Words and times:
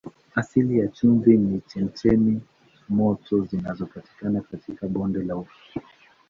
Asili 0.35 0.79
ya 0.79 0.87
chumvi 0.87 1.31
hii 1.31 1.37
ni 1.37 1.61
chemchemi 1.61 2.41
moto 2.89 3.39
zinazopatikana 3.45 4.41
katika 4.41 4.87
bonde 4.87 5.23
la 5.23 5.35
Ufa. 5.35 5.69